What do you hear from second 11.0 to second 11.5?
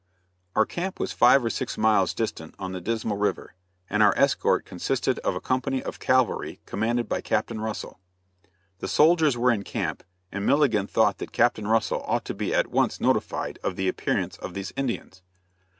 that